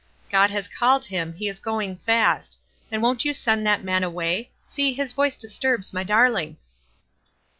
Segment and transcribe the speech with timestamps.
[0.31, 2.57] God has called him, he is going fast;
[2.91, 4.49] and won't you send that man away?
[4.65, 6.57] See, his voice disturbs my darling."